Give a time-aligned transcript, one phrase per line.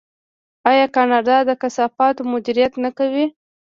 [0.71, 3.25] آیا کاناډا د کثافاتو مدیریت نه کوي؟